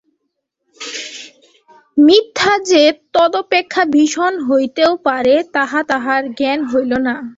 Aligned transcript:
মিথ্যা 1.97 2.53
যে 2.69 2.83
তদপেক্ষা 3.15 3.83
ভীষণ 3.93 4.33
হইতে 4.47 4.83
পারে 5.05 5.35
তাহা 5.55 5.79
তাহার 5.91 6.21
জ্ঞান 6.37 6.59
হইল 6.71 6.91
না। 7.07 7.15